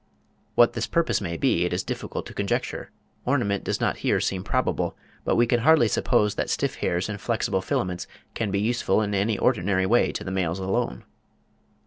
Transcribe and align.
What 0.55 0.73
this 0.73 0.87
purpose 0.87 1.21
may 1.21 1.37
be, 1.37 1.63
it 1.63 1.71
is 1.73 1.83
difficult 1.83 2.25
to 2.25 2.33
conjecture; 2.33 2.89
ornament 3.23 3.63
does 3.63 3.79
not 3.79 3.97
here 3.97 4.19
seem 4.19 4.43
probable, 4.43 4.97
but 5.23 5.35
we 5.35 5.45
can 5.45 5.59
hardly 5.59 5.87
suppose 5.87 6.33
that 6.33 6.49
stiff 6.49 6.77
hairs 6.77 7.07
and 7.07 7.21
flexible 7.21 7.61
filaments 7.61 8.07
can 8.33 8.49
be 8.49 8.59
useful 8.59 9.03
in 9.03 9.13
any 9.13 9.37
ordinary 9.37 9.85
way 9.85 10.11
to 10.13 10.23
the 10.23 10.31
males 10.31 10.57
alone. 10.57 11.03